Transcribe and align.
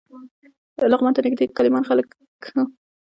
لغمان 0.91 1.13
ته 1.15 1.21
نږدې 1.25 1.45
د 1.49 1.53
کیلمان 1.57 1.83
خلکو 1.89 2.13
د 2.15 2.17
کابل 2.17 2.31
حکومت 2.31 2.55
نه 2.57 2.61
مانه. 2.63 2.73